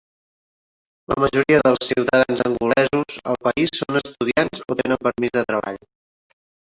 La 1.11 1.17
majoria 1.23 1.57
dels 1.67 1.89
ciutadans 1.89 2.41
angolesos 2.49 3.17
al 3.33 3.37
país 3.49 3.73
són 3.81 3.99
estudiants 4.01 4.65
o 4.73 4.79
tenen 4.81 4.99
permís 5.09 5.35
de 5.37 5.45
treball. 5.53 5.79